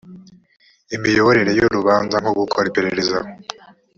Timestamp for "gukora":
2.39-2.65